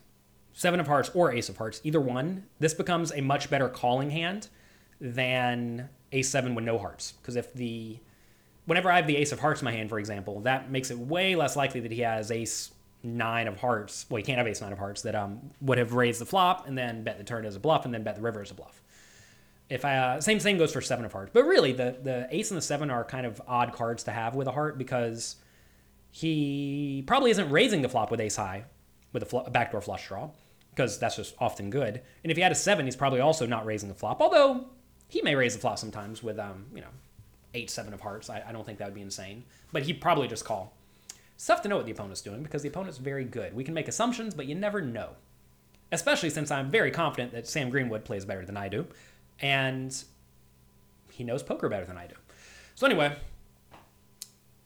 seven 0.52 0.80
of 0.80 0.86
hearts 0.86 1.10
or 1.14 1.32
ace 1.32 1.48
of 1.48 1.56
hearts, 1.58 1.80
either 1.84 2.00
one, 2.00 2.46
this 2.58 2.74
becomes 2.74 3.12
a 3.12 3.20
much 3.20 3.48
better 3.48 3.68
calling 3.68 4.10
hand 4.10 4.48
than 5.00 5.88
a 6.12 6.22
seven 6.22 6.54
with 6.54 6.64
no 6.64 6.78
hearts. 6.78 7.12
Because 7.12 7.36
if 7.36 7.52
the 7.54 7.98
whenever 8.66 8.90
I 8.90 8.96
have 8.96 9.06
the 9.06 9.16
ace 9.16 9.32
of 9.32 9.40
hearts 9.40 9.60
in 9.60 9.64
my 9.64 9.72
hand, 9.72 9.88
for 9.88 9.98
example, 9.98 10.40
that 10.40 10.70
makes 10.70 10.90
it 10.90 10.98
way 10.98 11.36
less 11.36 11.56
likely 11.56 11.80
that 11.80 11.92
he 11.92 12.00
has 12.00 12.30
ace 12.30 12.72
nine 13.02 13.48
of 13.48 13.58
hearts. 13.58 14.06
Well, 14.10 14.18
he 14.18 14.22
can't 14.22 14.38
have 14.38 14.46
ace 14.46 14.60
nine 14.60 14.72
of 14.72 14.78
hearts 14.78 15.02
that 15.02 15.14
um 15.14 15.50
would 15.60 15.78
have 15.78 15.94
raised 15.94 16.20
the 16.20 16.26
flop 16.26 16.66
and 16.66 16.76
then 16.76 17.04
bet 17.04 17.18
the 17.18 17.24
turn 17.24 17.46
as 17.46 17.56
a 17.56 17.60
bluff 17.60 17.84
and 17.84 17.94
then 17.94 18.02
bet 18.02 18.16
the 18.16 18.22
river 18.22 18.42
as 18.42 18.50
a 18.50 18.54
bluff 18.54 18.82
if 19.70 19.84
I 19.84 19.96
uh, 19.96 20.20
same 20.20 20.40
thing 20.40 20.58
goes 20.58 20.72
for 20.72 20.80
seven 20.80 21.04
of 21.04 21.12
hearts, 21.12 21.30
but 21.32 21.44
really 21.44 21.72
the 21.72 21.96
the 22.02 22.26
ace 22.30 22.50
and 22.50 22.58
the 22.58 22.62
seven 22.62 22.90
are 22.90 23.04
kind 23.04 23.24
of 23.24 23.40
odd 23.46 23.72
cards 23.72 24.02
to 24.04 24.10
have 24.10 24.34
with 24.34 24.48
a 24.48 24.52
heart 24.52 24.76
because 24.76 25.36
he 26.10 27.04
probably 27.06 27.30
isn't 27.30 27.48
raising 27.50 27.80
the 27.82 27.88
flop 27.88 28.10
with 28.10 28.20
ace 28.20 28.36
high 28.36 28.64
with 29.12 29.22
a, 29.22 29.26
fl- 29.26 29.38
a 29.38 29.50
backdoor 29.50 29.80
flush 29.80 30.08
draw 30.08 30.28
because 30.70 30.98
that's 30.98 31.16
just 31.16 31.34
often 31.38 31.70
good. 31.70 32.02
And 32.24 32.30
if 32.30 32.36
he 32.36 32.42
had 32.42 32.50
a 32.50 32.56
seven, 32.56 32.84
he's 32.84 32.96
probably 32.96 33.20
also 33.20 33.46
not 33.46 33.64
raising 33.64 33.88
the 33.88 33.94
flop, 33.94 34.20
although 34.20 34.66
he 35.08 35.22
may 35.22 35.36
raise 35.36 35.54
the 35.54 35.60
flop 35.60 35.78
sometimes 35.78 36.22
with 36.22 36.38
um 36.38 36.66
you 36.74 36.80
know 36.80 36.88
eight 37.54 37.70
seven 37.70 37.94
of 37.94 38.00
hearts. 38.00 38.28
I, 38.28 38.42
I 38.46 38.52
don't 38.52 38.66
think 38.66 38.78
that 38.78 38.86
would 38.86 38.94
be 38.94 39.02
insane, 39.02 39.44
but 39.72 39.84
he'd 39.84 40.00
probably 40.00 40.26
just 40.26 40.44
call. 40.44 40.74
It's 41.36 41.46
tough 41.46 41.62
to 41.62 41.68
know 41.68 41.76
what 41.76 41.86
the 41.86 41.92
opponent's 41.92 42.20
doing 42.20 42.42
because 42.42 42.62
the 42.62 42.68
opponent's 42.68 42.98
very 42.98 43.24
good. 43.24 43.54
We 43.54 43.64
can 43.64 43.72
make 43.72 43.88
assumptions, 43.88 44.34
but 44.34 44.46
you 44.46 44.54
never 44.56 44.82
know. 44.82 45.10
Especially 45.92 46.30
since 46.30 46.50
I'm 46.50 46.70
very 46.70 46.90
confident 46.90 47.32
that 47.32 47.48
Sam 47.48 47.70
Greenwood 47.70 48.04
plays 48.04 48.24
better 48.24 48.44
than 48.44 48.56
I 48.56 48.68
do 48.68 48.86
and 49.40 50.04
he 51.10 51.24
knows 51.24 51.42
poker 51.42 51.68
better 51.68 51.86
than 51.86 51.98
I 51.98 52.06
do. 52.06 52.14
So 52.74 52.86
anyway, 52.86 53.16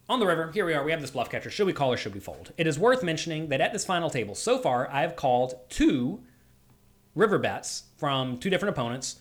on 0.08 0.20
the 0.20 0.26
river, 0.26 0.50
here 0.52 0.66
we 0.66 0.74
are. 0.74 0.84
We 0.84 0.90
have 0.90 1.00
this 1.00 1.10
bluff 1.10 1.30
catcher. 1.30 1.50
Should 1.50 1.66
we 1.66 1.72
call 1.72 1.92
or 1.92 1.96
should 1.96 2.14
we 2.14 2.20
fold? 2.20 2.52
It 2.58 2.66
is 2.66 2.78
worth 2.78 3.02
mentioning 3.02 3.48
that 3.48 3.60
at 3.60 3.72
this 3.72 3.84
final 3.84 4.10
table, 4.10 4.34
so 4.34 4.58
far, 4.58 4.88
I 4.90 5.00
have 5.00 5.16
called 5.16 5.54
two 5.70 6.20
river 7.14 7.38
bets 7.38 7.84
from 7.96 8.38
two 8.38 8.50
different 8.50 8.76
opponents. 8.76 9.16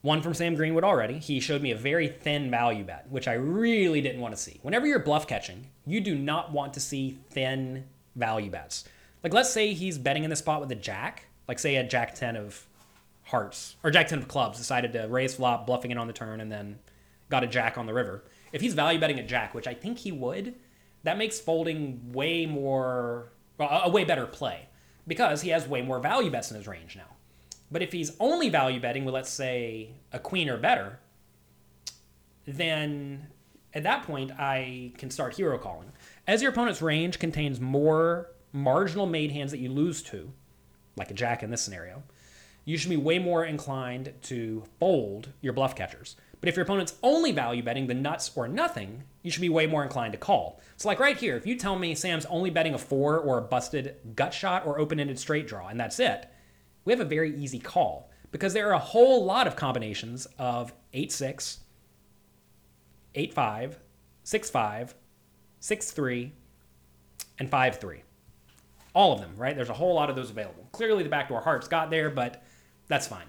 One 0.00 0.22
from 0.22 0.34
Sam 0.34 0.54
Greenwood 0.54 0.84
already. 0.84 1.18
He 1.18 1.40
showed 1.40 1.60
me 1.60 1.72
a 1.72 1.76
very 1.76 2.08
thin 2.08 2.50
value 2.50 2.84
bet, 2.84 3.10
which 3.10 3.26
I 3.26 3.34
really 3.34 4.00
didn't 4.00 4.20
want 4.20 4.34
to 4.34 4.40
see. 4.40 4.58
Whenever 4.62 4.86
you're 4.86 5.00
bluff 5.00 5.26
catching, 5.26 5.70
you 5.86 6.00
do 6.00 6.14
not 6.14 6.52
want 6.52 6.74
to 6.74 6.80
see 6.80 7.18
thin 7.30 7.84
value 8.14 8.50
bets. 8.50 8.84
Like, 9.24 9.34
let's 9.34 9.50
say 9.50 9.72
he's 9.72 9.98
betting 9.98 10.24
in 10.24 10.30
the 10.30 10.36
spot 10.36 10.60
with 10.60 10.70
a 10.70 10.76
jack, 10.76 11.26
like, 11.48 11.58
say, 11.58 11.76
a 11.76 11.82
jack 11.82 12.14
10 12.14 12.36
of 12.36 12.64
hearts 13.28 13.76
or 13.84 13.90
jack 13.90 14.08
10 14.08 14.18
of 14.18 14.28
clubs 14.28 14.58
decided 14.58 14.92
to 14.92 15.06
raise 15.06 15.34
flop, 15.34 15.66
bluffing 15.66 15.90
it 15.90 15.98
on 15.98 16.06
the 16.06 16.12
turn, 16.12 16.40
and 16.40 16.50
then 16.50 16.78
got 17.28 17.44
a 17.44 17.46
jack 17.46 17.76
on 17.76 17.86
the 17.86 17.92
river. 17.94 18.24
If 18.52 18.60
he's 18.60 18.74
value 18.74 18.98
betting 18.98 19.18
a 19.18 19.26
jack, 19.26 19.54
which 19.54 19.66
I 19.66 19.74
think 19.74 19.98
he 19.98 20.12
would, 20.12 20.54
that 21.02 21.18
makes 21.18 21.38
folding 21.38 22.12
way 22.12 22.46
more, 22.46 23.32
well, 23.58 23.82
a 23.84 23.90
way 23.90 24.04
better 24.04 24.26
play 24.26 24.68
because 25.06 25.42
he 25.42 25.50
has 25.50 25.68
way 25.68 25.82
more 25.82 26.00
value 26.00 26.30
bets 26.30 26.50
in 26.50 26.56
his 26.56 26.66
range 26.66 26.96
now. 26.96 27.16
But 27.70 27.82
if 27.82 27.92
he's 27.92 28.12
only 28.18 28.48
value 28.48 28.80
betting 28.80 29.04
with, 29.04 29.14
let's 29.14 29.30
say, 29.30 29.90
a 30.10 30.18
queen 30.18 30.48
or 30.48 30.56
better, 30.56 30.98
then 32.46 33.26
at 33.74 33.82
that 33.82 34.04
point 34.04 34.32
I 34.38 34.92
can 34.96 35.10
start 35.10 35.36
hero 35.36 35.58
calling. 35.58 35.92
As 36.26 36.40
your 36.40 36.50
opponent's 36.50 36.80
range 36.80 37.18
contains 37.18 37.60
more 37.60 38.30
marginal 38.52 39.06
made 39.06 39.32
hands 39.32 39.50
that 39.50 39.58
you 39.58 39.70
lose 39.70 40.02
to, 40.04 40.32
like 40.96 41.10
a 41.10 41.14
jack 41.14 41.42
in 41.42 41.50
this 41.50 41.60
scenario, 41.60 42.02
you 42.68 42.76
should 42.76 42.90
be 42.90 42.98
way 42.98 43.18
more 43.18 43.46
inclined 43.46 44.12
to 44.20 44.62
fold 44.78 45.30
your 45.40 45.54
bluff 45.54 45.74
catchers. 45.74 46.16
But 46.38 46.50
if 46.50 46.56
your 46.56 46.64
opponent's 46.64 46.96
only 47.02 47.32
value 47.32 47.62
betting 47.62 47.86
the 47.86 47.94
nuts 47.94 48.30
or 48.36 48.46
nothing, 48.46 49.04
you 49.22 49.30
should 49.30 49.40
be 49.40 49.48
way 49.48 49.66
more 49.66 49.82
inclined 49.82 50.12
to 50.12 50.18
call. 50.18 50.60
So, 50.76 50.86
like 50.86 51.00
right 51.00 51.16
here, 51.16 51.34
if 51.34 51.46
you 51.46 51.56
tell 51.56 51.78
me 51.78 51.94
Sam's 51.94 52.26
only 52.26 52.50
betting 52.50 52.74
a 52.74 52.78
four 52.78 53.20
or 53.20 53.38
a 53.38 53.40
busted 53.40 53.96
gut 54.14 54.34
shot 54.34 54.66
or 54.66 54.78
open 54.78 55.00
ended 55.00 55.18
straight 55.18 55.48
draw, 55.48 55.68
and 55.68 55.80
that's 55.80 55.98
it, 55.98 56.28
we 56.84 56.92
have 56.92 57.00
a 57.00 57.06
very 57.06 57.34
easy 57.34 57.58
call 57.58 58.10
because 58.32 58.52
there 58.52 58.68
are 58.68 58.74
a 58.74 58.78
whole 58.78 59.24
lot 59.24 59.46
of 59.46 59.56
combinations 59.56 60.26
of 60.38 60.74
8 60.92 61.10
6, 61.10 61.60
8 63.14 63.32
5, 63.32 63.78
6 64.24 64.50
5, 64.50 64.94
6 65.60 65.90
3, 65.90 66.32
and 67.38 67.48
5 67.48 67.76
3. 67.80 68.02
All 68.92 69.14
of 69.14 69.20
them, 69.22 69.32
right? 69.38 69.56
There's 69.56 69.70
a 69.70 69.74
whole 69.74 69.94
lot 69.94 70.10
of 70.10 70.16
those 70.16 70.28
available. 70.28 70.68
Clearly, 70.72 71.02
the 71.02 71.08
backdoor 71.08 71.40
hearts 71.40 71.66
got 71.66 71.88
there, 71.88 72.10
but 72.10 72.44
that's 72.88 73.06
fine. 73.06 73.26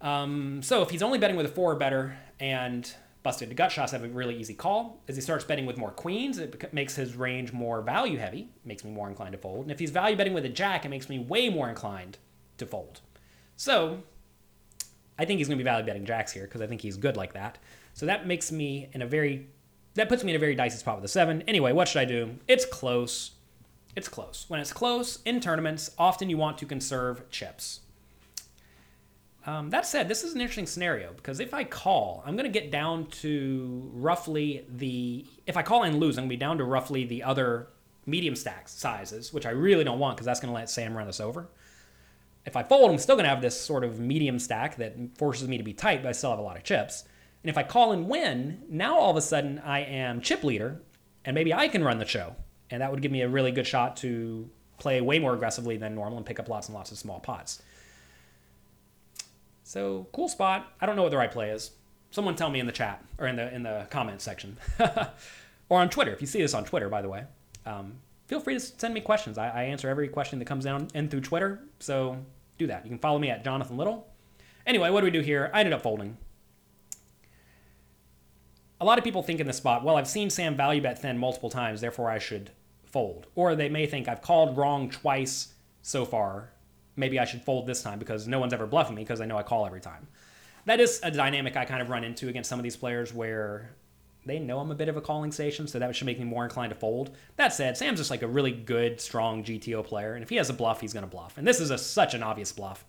Um, 0.00 0.62
so 0.62 0.82
if 0.82 0.90
he's 0.90 1.02
only 1.02 1.18
betting 1.18 1.36
with 1.36 1.46
a 1.46 1.48
four 1.50 1.72
or 1.72 1.76
better 1.76 2.18
and 2.38 2.94
busted 3.26 3.48
to 3.48 3.56
gut 3.56 3.72
shots 3.72 3.90
have 3.90 4.04
a 4.04 4.08
really 4.08 4.36
easy 4.36 4.54
call. 4.54 5.02
As 5.08 5.16
he 5.16 5.20
starts 5.20 5.42
betting 5.42 5.66
with 5.66 5.76
more 5.76 5.90
queens, 5.90 6.38
it 6.38 6.72
makes 6.72 6.94
his 6.94 7.16
range 7.16 7.52
more 7.52 7.82
value 7.82 8.18
heavy, 8.18 8.50
makes 8.64 8.84
me 8.84 8.92
more 8.92 9.08
inclined 9.08 9.32
to 9.32 9.38
fold. 9.38 9.62
And 9.62 9.72
if 9.72 9.80
he's 9.80 9.90
value 9.90 10.14
betting 10.14 10.32
with 10.32 10.44
a 10.44 10.48
jack, 10.48 10.84
it 10.84 10.90
makes 10.90 11.08
me 11.08 11.18
way 11.18 11.48
more 11.48 11.68
inclined 11.68 12.18
to 12.58 12.66
fold. 12.66 13.00
So 13.56 14.04
I 15.18 15.24
think 15.24 15.38
he's 15.38 15.48
going 15.48 15.58
to 15.58 15.64
be 15.64 15.68
value 15.68 15.84
betting 15.84 16.04
jacks 16.04 16.30
here 16.30 16.44
because 16.44 16.60
I 16.60 16.68
think 16.68 16.82
he's 16.82 16.96
good 16.96 17.16
like 17.16 17.32
that. 17.32 17.58
So 17.94 18.06
that 18.06 18.28
makes 18.28 18.52
me 18.52 18.90
in 18.92 19.02
a 19.02 19.06
very 19.08 19.48
that 19.94 20.08
puts 20.08 20.22
me 20.22 20.30
in 20.30 20.36
a 20.36 20.38
very 20.38 20.54
dicey 20.54 20.76
spot 20.76 20.94
with 20.94 21.04
a 21.04 21.08
seven. 21.08 21.42
Anyway, 21.48 21.72
what 21.72 21.88
should 21.88 22.00
I 22.00 22.04
do? 22.04 22.36
It's 22.46 22.64
close. 22.64 23.32
It's 23.96 24.08
close. 24.08 24.44
When 24.46 24.60
it's 24.60 24.72
close 24.72 25.18
in 25.24 25.40
tournaments, 25.40 25.90
often 25.98 26.30
you 26.30 26.36
want 26.36 26.58
to 26.58 26.66
conserve 26.66 27.28
chips. 27.30 27.80
Um, 29.46 29.70
that 29.70 29.86
said, 29.86 30.08
this 30.08 30.24
is 30.24 30.34
an 30.34 30.40
interesting 30.40 30.66
scenario 30.66 31.12
because 31.12 31.38
if 31.38 31.54
I 31.54 31.62
call, 31.62 32.22
I'm 32.26 32.36
going 32.36 32.52
to 32.52 32.60
get 32.60 32.72
down 32.72 33.06
to 33.22 33.90
roughly 33.94 34.64
the. 34.68 35.24
If 35.46 35.56
I 35.56 35.62
call 35.62 35.84
and 35.84 36.00
lose, 36.00 36.18
I'm 36.18 36.22
going 36.22 36.30
to 36.30 36.36
be 36.36 36.40
down 36.40 36.58
to 36.58 36.64
roughly 36.64 37.04
the 37.04 37.22
other 37.22 37.68
medium 38.06 38.34
stack 38.34 38.68
sizes, 38.68 39.32
which 39.32 39.46
I 39.46 39.50
really 39.50 39.84
don't 39.84 40.00
want 40.00 40.16
because 40.16 40.26
that's 40.26 40.40
going 40.40 40.52
to 40.52 40.54
let 40.54 40.68
Sam 40.68 40.96
run 40.96 41.06
us 41.06 41.20
over. 41.20 41.48
If 42.44 42.56
I 42.56 42.64
fold, 42.64 42.90
I'm 42.90 42.98
still 42.98 43.14
going 43.14 43.24
to 43.24 43.30
have 43.30 43.40
this 43.40 43.60
sort 43.60 43.84
of 43.84 44.00
medium 44.00 44.38
stack 44.40 44.76
that 44.76 44.96
forces 45.16 45.48
me 45.48 45.58
to 45.58 45.64
be 45.64 45.72
tight, 45.72 46.02
but 46.02 46.08
I 46.08 46.12
still 46.12 46.30
have 46.30 46.38
a 46.38 46.42
lot 46.42 46.56
of 46.56 46.64
chips. 46.64 47.04
And 47.42 47.50
if 47.50 47.58
I 47.58 47.62
call 47.62 47.92
and 47.92 48.08
win, 48.08 48.62
now 48.68 48.98
all 48.98 49.10
of 49.10 49.16
a 49.16 49.22
sudden 49.22 49.60
I 49.60 49.80
am 49.80 50.20
chip 50.20 50.42
leader, 50.42 50.80
and 51.24 51.34
maybe 51.34 51.54
I 51.54 51.68
can 51.68 51.84
run 51.84 51.98
the 51.98 52.04
show. 52.04 52.34
And 52.70 52.82
that 52.82 52.90
would 52.90 53.02
give 53.02 53.12
me 53.12 53.22
a 53.22 53.28
really 53.28 53.52
good 53.52 53.66
shot 53.66 53.96
to 53.98 54.48
play 54.78 55.00
way 55.00 55.18
more 55.18 55.34
aggressively 55.34 55.76
than 55.76 55.94
normal 55.94 56.18
and 56.18 56.26
pick 56.26 56.40
up 56.40 56.48
lots 56.48 56.68
and 56.68 56.74
lots 56.74 56.90
of 56.90 56.98
small 56.98 57.20
pots. 57.20 57.62
So 59.66 60.06
cool 60.12 60.28
spot. 60.28 60.72
I 60.80 60.86
don't 60.86 60.94
know 60.94 61.02
what 61.02 61.10
the 61.10 61.16
right 61.16 61.30
play 61.30 61.50
is. 61.50 61.72
Someone 62.12 62.36
tell 62.36 62.50
me 62.50 62.60
in 62.60 62.66
the 62.66 62.72
chat 62.72 63.04
or 63.18 63.26
in 63.26 63.34
the 63.34 63.52
in 63.52 63.64
the 63.64 63.88
comment 63.90 64.20
section, 64.20 64.56
or 65.68 65.80
on 65.80 65.90
Twitter. 65.90 66.12
If 66.12 66.20
you 66.20 66.28
see 66.28 66.40
this 66.40 66.54
on 66.54 66.64
Twitter, 66.64 66.88
by 66.88 67.02
the 67.02 67.08
way, 67.08 67.24
um, 67.66 67.94
feel 68.28 68.38
free 68.38 68.54
to 68.54 68.60
send 68.60 68.94
me 68.94 69.00
questions. 69.00 69.38
I, 69.38 69.48
I, 69.48 69.62
answer 69.64 69.88
every 69.88 70.06
question 70.06 70.38
that 70.38 70.44
comes 70.44 70.64
down 70.64 70.86
in 70.94 71.08
through 71.08 71.22
Twitter. 71.22 71.64
So 71.80 72.16
do 72.58 72.68
that. 72.68 72.84
You 72.84 72.90
can 72.90 73.00
follow 73.00 73.18
me 73.18 73.28
at 73.28 73.42
Jonathan 73.42 73.76
Little. 73.76 74.06
Anyway, 74.68 74.88
what 74.88 75.00
do 75.00 75.04
we 75.06 75.10
do 75.10 75.20
here? 75.20 75.50
I 75.52 75.58
ended 75.58 75.72
up 75.72 75.82
folding. 75.82 76.16
A 78.80 78.84
lot 78.84 78.98
of 78.98 79.04
people 79.04 79.24
think 79.24 79.40
in 79.40 79.48
this 79.48 79.56
spot, 79.56 79.82
well, 79.82 79.96
I've 79.96 80.06
seen 80.06 80.30
Sam 80.30 80.56
value 80.56 80.80
bet 80.80 81.02
thin 81.02 81.18
multiple 81.18 81.50
times, 81.50 81.80
therefore 81.80 82.08
I 82.08 82.20
should 82.20 82.50
fold. 82.84 83.26
Or 83.34 83.56
they 83.56 83.68
may 83.68 83.86
think 83.86 84.06
I've 84.06 84.22
called 84.22 84.56
wrong 84.56 84.90
twice 84.90 85.54
so 85.82 86.04
far, 86.04 86.50
maybe 86.96 87.18
I 87.20 87.24
should 87.24 87.42
fold 87.42 87.66
this 87.66 87.82
time 87.82 87.98
because 87.98 88.26
no 88.26 88.38
one's 88.38 88.52
ever 88.52 88.66
bluffing 88.66 88.96
me 88.96 89.02
because 89.02 89.20
I 89.20 89.26
know 89.26 89.36
I 89.36 89.42
call 89.42 89.66
every 89.66 89.80
time. 89.80 90.08
That 90.64 90.80
is 90.80 91.00
a 91.02 91.10
dynamic 91.10 91.56
I 91.56 91.64
kind 91.64 91.80
of 91.80 91.90
run 91.90 92.02
into 92.02 92.28
against 92.28 92.50
some 92.50 92.58
of 92.58 92.64
these 92.64 92.76
players 92.76 93.14
where 93.14 93.70
they 94.26 94.40
know 94.40 94.58
I'm 94.58 94.72
a 94.72 94.74
bit 94.74 94.88
of 94.88 94.96
a 94.96 95.00
calling 95.00 95.30
station, 95.30 95.68
so 95.68 95.78
that 95.78 95.94
should 95.94 96.06
make 96.06 96.18
me 96.18 96.24
more 96.24 96.42
inclined 96.42 96.70
to 96.70 96.78
fold. 96.78 97.14
That 97.36 97.52
said, 97.52 97.76
Sam's 97.76 98.00
just 98.00 98.10
like 98.10 98.22
a 98.22 98.26
really 98.26 98.50
good, 98.50 99.00
strong 99.00 99.44
GTO 99.44 99.84
player, 99.84 100.14
and 100.14 100.22
if 100.24 100.28
he 100.28 100.36
has 100.36 100.50
a 100.50 100.52
bluff, 100.52 100.80
he's 100.80 100.92
going 100.92 101.04
to 101.04 101.10
bluff. 101.10 101.38
And 101.38 101.46
this 101.46 101.60
is 101.60 101.70
a, 101.70 101.78
such 101.78 102.12
an 102.14 102.24
obvious 102.24 102.50
bluff 102.50 102.84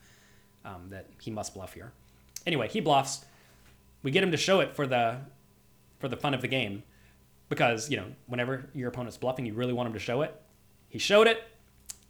um, 0.65 0.89
that 0.89 1.05
he 1.21 1.29
must 1.29 1.53
bluff 1.53 1.73
here. 1.73 1.91
Anyway, 2.47 2.67
he 2.67 2.79
bluffs. 2.79 3.23
We 4.01 4.09
get 4.09 4.23
him 4.23 4.31
to 4.31 4.37
show 4.37 4.59
it 4.61 4.75
for 4.75 4.87
the 4.87 5.17
for 5.99 6.07
the 6.07 6.17
fun 6.17 6.33
of 6.33 6.41
the 6.41 6.47
game, 6.47 6.83
because 7.49 7.89
you 7.89 7.97
know 7.97 8.05
whenever 8.25 8.69
your 8.73 8.89
opponent's 8.89 9.17
bluffing, 9.17 9.45
you 9.45 9.53
really 9.53 9.73
want 9.73 9.87
him 9.87 9.93
to 9.93 9.99
show 9.99 10.23
it. 10.23 10.39
He 10.89 10.97
showed 10.97 11.27
it. 11.27 11.43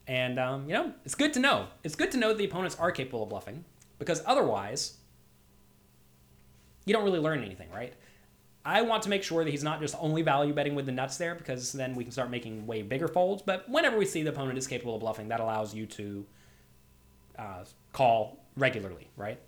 And, 0.08 0.40
um, 0.40 0.68
you 0.68 0.74
know, 0.74 0.94
it's 1.04 1.16
good 1.16 1.34
to 1.34 1.40
know. 1.40 1.68
It's 1.84 1.96
good 1.96 2.12
to 2.12 2.18
know 2.18 2.30
that 2.30 2.38
the 2.38 2.46
opponents 2.46 2.78
are 2.80 2.92
capable 2.92 3.24
of 3.24 3.30
bluffing 3.30 3.66
because 4.00 4.22
otherwise, 4.26 4.98
you 6.86 6.94
don't 6.94 7.04
really 7.04 7.20
learn 7.20 7.44
anything, 7.44 7.70
right? 7.72 7.94
I 8.64 8.82
want 8.82 9.04
to 9.04 9.10
make 9.10 9.24
sure 9.24 9.44
that 9.44 9.50
he's 9.50 9.64
not 9.64 9.80
just 9.80 9.96
only 10.00 10.22
value 10.22 10.54
betting 10.54 10.76
with 10.76 10.86
the 10.86 10.92
nuts 10.92 11.18
there 11.18 11.36
because 11.36 11.72
then 11.72 11.96
we 11.96 12.04
can 12.04 12.12
start 12.12 12.30
making 12.30 12.68
way 12.68 12.82
bigger 12.82 13.08
folds. 13.08 13.42
But 13.42 13.68
whenever 13.70 13.98
we 13.98 14.06
see 14.06 14.24
the 14.24 14.30
opponent 14.30 14.58
is 14.58 14.68
capable 14.68 14.96
of 14.96 15.02
bluffing, 15.02 15.28
that 15.30 15.40
allows 15.40 15.74
you 15.74 15.86
to 15.86 16.26
uh, 17.38 17.64
call 17.94 18.44
regularly, 18.56 19.10
right? 19.16 19.40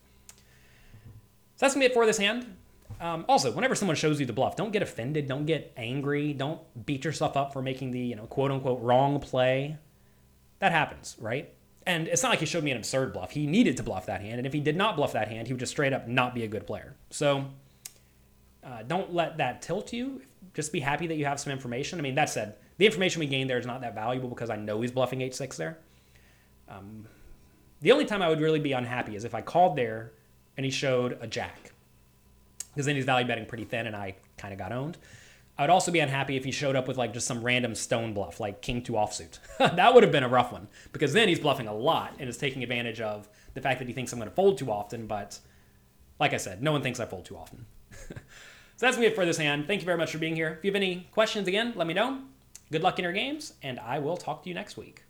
So 1.55 1.65
that's 1.65 1.73
to 1.73 1.79
be 1.79 1.85
it 1.85 1.93
for 1.93 2.05
this 2.05 2.17
hand. 2.17 2.55
Um, 3.01 3.25
also, 3.29 3.51
whenever 3.51 3.75
someone 3.75 3.95
shows 3.95 4.19
you 4.19 4.25
the 4.25 4.33
bluff, 4.33 4.55
don't 4.55 4.71
get 4.71 4.81
offended. 4.81 5.27
Don't 5.27 5.45
get 5.45 5.73
angry. 5.77 6.33
Don't 6.33 6.61
beat 6.85 7.05
yourself 7.05 7.37
up 7.37 7.53
for 7.53 7.61
making 7.61 7.91
the, 7.91 7.99
you 7.99 8.15
know, 8.15 8.25
quote 8.25 8.51
unquote 8.51 8.81
wrong 8.81 9.19
play. 9.19 9.77
That 10.59 10.71
happens, 10.71 11.15
right? 11.19 11.53
And 11.85 12.07
it's 12.07 12.21
not 12.21 12.29
like 12.29 12.39
he 12.39 12.45
showed 12.45 12.63
me 12.63 12.71
an 12.71 12.77
absurd 12.77 13.13
bluff. 13.13 13.31
He 13.31 13.47
needed 13.47 13.77
to 13.77 13.83
bluff 13.83 14.05
that 14.05 14.21
hand. 14.21 14.37
And 14.37 14.45
if 14.45 14.53
he 14.53 14.59
did 14.59 14.75
not 14.75 14.95
bluff 14.95 15.13
that 15.13 15.27
hand, 15.27 15.47
he 15.47 15.53
would 15.53 15.59
just 15.59 15.71
straight 15.71 15.93
up 15.93 16.07
not 16.07 16.35
be 16.35 16.43
a 16.43 16.47
good 16.47 16.67
player. 16.67 16.95
So 17.09 17.45
uh, 18.63 18.83
don't 18.83 19.13
let 19.13 19.37
that 19.37 19.61
tilt 19.61 19.91
you. 19.93 20.21
Just 20.53 20.71
be 20.71 20.79
happy 20.79 21.07
that 21.07 21.15
you 21.15 21.25
have 21.25 21.39
some 21.39 21.51
information. 21.51 21.97
I 21.97 22.01
mean, 22.01 22.15
that 22.15 22.29
said, 22.29 22.55
the 22.77 22.85
information 22.85 23.19
we 23.21 23.25
gained 23.25 23.49
there 23.49 23.57
is 23.57 23.65
not 23.65 23.81
that 23.81 23.95
valuable 23.95 24.29
because 24.29 24.49
I 24.49 24.55
know 24.55 24.81
he's 24.81 24.91
bluffing 24.91 25.21
8 25.21 25.33
6 25.33 25.57
there. 25.57 25.79
Um, 26.67 27.07
the 27.81 27.91
only 27.91 28.05
time 28.05 28.21
I 28.21 28.29
would 28.29 28.41
really 28.41 28.59
be 28.59 28.73
unhappy 28.73 29.15
is 29.15 29.23
if 29.23 29.33
I 29.33 29.41
called 29.41 29.75
there 29.75 30.11
and 30.57 30.65
he 30.65 30.71
showed 30.71 31.17
a 31.21 31.27
jack. 31.27 31.71
Because 32.73 32.85
then 32.85 32.95
he's 32.95 33.05
value 33.05 33.25
betting 33.25 33.45
pretty 33.45 33.65
thin 33.65 33.87
and 33.87 33.95
I 33.95 34.15
kind 34.37 34.53
of 34.53 34.59
got 34.59 34.71
owned. 34.71 34.97
I 35.59 35.63
would 35.63 35.71
also 35.71 35.91
be 35.91 35.99
unhappy 35.99 36.37
if 36.37 36.45
he 36.45 36.51
showed 36.51 36.77
up 36.77 36.87
with 36.87 36.97
like 36.97 37.11
just 37.11 37.27
some 37.27 37.43
random 37.43 37.75
stone 37.75 38.13
bluff, 38.13 38.39
like 38.39 38.61
king 38.61 38.81
two 38.81 38.93
offsuit. 38.93 39.39
that 39.59 39.93
would 39.93 40.03
have 40.03 40.11
been 40.11 40.23
a 40.23 40.29
rough 40.29 40.53
one 40.53 40.69
because 40.93 41.11
then 41.11 41.27
he's 41.27 41.37
bluffing 41.37 41.67
a 41.67 41.73
lot 41.73 42.15
and 42.17 42.29
is 42.29 42.37
taking 42.37 42.63
advantage 42.63 43.01
of 43.01 43.27
the 43.55 43.59
fact 43.59 43.79
that 43.79 43.87
he 43.89 43.93
thinks 43.93 44.13
I'm 44.13 44.19
going 44.19 44.29
to 44.29 44.35
fold 44.35 44.57
too 44.57 44.71
often. 44.71 45.05
But 45.05 45.37
like 46.17 46.33
I 46.33 46.37
said, 46.37 46.63
no 46.63 46.71
one 46.71 46.81
thinks 46.81 47.01
I 47.01 47.05
fold 47.05 47.25
too 47.25 47.35
often. 47.35 47.65
so 47.91 48.15
that's 48.77 48.97
me 48.97 49.09
for 49.09 49.25
this 49.25 49.37
hand. 49.37 49.67
Thank 49.67 49.81
you 49.81 49.85
very 49.85 49.97
much 49.97 50.13
for 50.13 50.17
being 50.17 50.35
here. 50.35 50.55
If 50.57 50.63
you 50.63 50.71
have 50.71 50.77
any 50.77 51.09
questions 51.11 51.45
again, 51.45 51.73
let 51.75 51.87
me 51.87 51.93
know. 51.93 52.21
Good 52.71 52.81
luck 52.81 52.97
in 52.97 53.03
your 53.03 53.11
games, 53.11 53.55
and 53.61 53.81
I 53.81 53.99
will 53.99 54.15
talk 54.15 54.43
to 54.43 54.49
you 54.49 54.55
next 54.55 54.77
week. 54.77 55.03